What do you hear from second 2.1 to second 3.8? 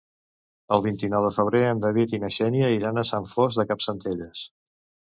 i na Xènia iran a Sant Fost de